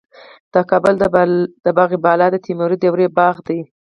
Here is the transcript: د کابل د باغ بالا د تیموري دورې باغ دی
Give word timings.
د 0.53 0.55
کابل 0.69 0.93
د 1.65 1.67
باغ 1.77 1.91
بالا 2.03 2.27
د 2.31 2.35
تیموري 2.45 2.77
دورې 2.79 3.07
باغ 3.17 3.35
دی 3.47 3.59